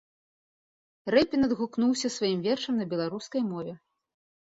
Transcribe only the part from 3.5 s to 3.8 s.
мове.